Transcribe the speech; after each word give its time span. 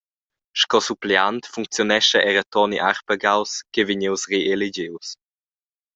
Sco 0.59 0.77
suppleant 0.87 1.43
funcziunescha 1.53 2.19
era 2.29 2.43
Toni 2.53 2.77
Arpagaus 2.91 3.51
ch’ei 3.71 3.85
vegnius 3.87 4.23
reeligius. 4.31 5.09